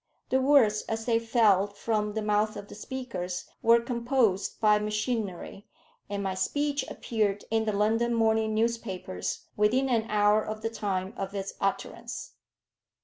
The 0.29 0.41
words 0.41 0.81
as 0.89 1.05
they 1.05 1.19
fell 1.19 1.67
from 1.67 2.13
the 2.15 2.23
mouth 2.23 2.57
of 2.57 2.67
the 2.69 2.73
speakers 2.73 3.45
were 3.61 3.79
composed 3.79 4.59
by 4.59 4.79
machinery, 4.79 5.67
and 6.09 6.23
my 6.23 6.33
speech 6.33 6.83
appeared 6.89 7.45
in 7.51 7.65
the 7.65 7.71
London 7.73 8.15
morning 8.15 8.55
newspapers 8.55 9.45
within 9.55 9.89
an 9.89 10.07
hour 10.09 10.43
of 10.43 10.63
the 10.63 10.71
time 10.71 11.13
of 11.17 11.35
its 11.35 11.53
utterance. 11.61 12.33